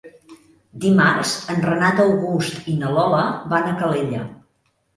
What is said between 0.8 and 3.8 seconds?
Dimarts en Renat August i na Lola van a